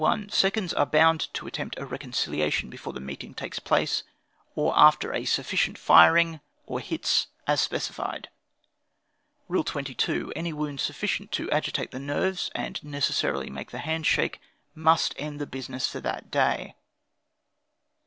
Seconds 0.29 0.73
are 0.73 0.87
bound 0.87 1.31
to 1.35 1.45
attempt 1.45 1.77
a 1.77 1.85
reconciliation 1.85 2.71
before 2.71 2.91
the 2.91 2.99
meeting 2.99 3.35
takes 3.35 3.59
place, 3.59 4.01
or 4.55 4.73
after 4.75 5.23
sufficient 5.27 5.77
firing 5.77 6.39
or 6.65 6.79
hits, 6.79 7.27
as 7.45 7.61
specified. 7.61 8.27
"Rule 9.47 9.63
22. 9.63 10.33
Any 10.35 10.53
wound 10.53 10.79
sufficient 10.81 11.31
to 11.33 11.51
agitate 11.51 11.91
the 11.91 11.99
nerves 11.99 12.49
and 12.55 12.83
necessarily 12.83 13.51
make 13.51 13.69
the 13.69 13.77
hands 13.77 14.07
shake, 14.07 14.39
must 14.73 15.13
end 15.19 15.39
the 15.39 15.45
business 15.45 15.87
for 15.87 15.99
that 15.99 16.31
day. 16.31 16.73